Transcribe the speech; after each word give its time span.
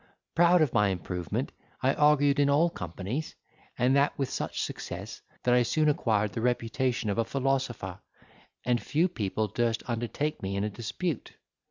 Proud 0.33 0.63
of 0.63 0.73
my 0.73 0.87
improvement, 0.87 1.51
I 1.83 1.93
argued 1.93 2.39
in 2.39 2.49
all 2.49 2.71
companies, 2.71 3.35
and 3.77 3.95
that 3.95 4.17
with 4.17 4.31
such 4.31 4.59
success, 4.63 5.21
that 5.43 5.53
I 5.53 5.61
soon 5.61 5.87
acquired 5.87 6.33
the 6.33 6.41
reputation 6.41 7.07
of 7.11 7.19
a 7.19 7.23
philosopher, 7.23 7.99
and 8.65 8.81
few 8.81 9.07
people 9.07 9.47
durst 9.47 9.83
undertake 9.87 10.41
me 10.41 10.55
in 10.55 10.63
a 10.63 10.71
dispute. 10.71 11.33